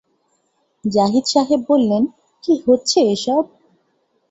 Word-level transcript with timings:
জাহিদ 0.85 1.25
সাহেব 1.25 1.61
বললেন, 1.69 2.03
কী 2.43 2.53
হচ্ছে 2.65 2.97
এ-সব! 3.05 3.43